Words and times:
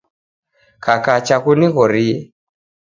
Kakacha 0.83 1.35
kunighorie 1.43 2.17